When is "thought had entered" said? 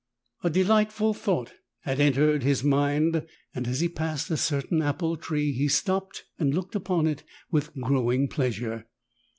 1.13-2.41